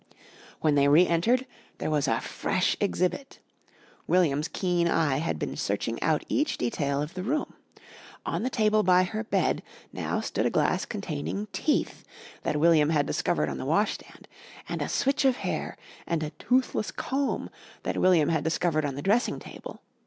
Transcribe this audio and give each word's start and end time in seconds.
When 0.61 0.73
they 0.73 0.87
re 0.87 1.05
entered 1.05 1.45
there 1.77 1.91
was 1.91 2.07
a 2.07 2.19
fresh 2.21 2.75
exhibit. 2.79 3.37
William's 4.07 4.47
keen 4.47 4.87
eye 4.87 5.17
had 5.17 5.37
been 5.37 5.55
searching 5.55 6.01
out 6.01 6.25
each 6.27 6.57
detail 6.57 7.03
of 7.03 7.13
the 7.13 7.21
room. 7.21 7.53
On 8.25 8.41
the 8.41 8.49
table 8.49 8.81
by 8.81 9.03
her 9.03 9.23
bed 9.23 9.61
now 9.93 10.19
stood 10.19 10.47
a 10.47 10.49
glass 10.49 10.85
containing 10.85 11.49
teeth, 11.53 12.03
that 12.41 12.57
William 12.59 12.89
had 12.89 13.05
discovered 13.05 13.47
on 13.47 13.59
the 13.59 13.63
washstand, 13.65 14.27
and 14.67 14.81
a 14.81 14.89
switch 14.89 15.23
of 15.23 15.37
hair 15.37 15.77
and 16.07 16.23
a 16.23 16.31
toothless 16.31 16.89
comb, 16.89 17.51
that 17.83 17.97
William 18.01 18.29
had 18.29 18.43
discovered 18.43 18.85
on 18.85 18.95
the 18.95 19.03
dressing 19.03 19.37
table. 19.37 19.83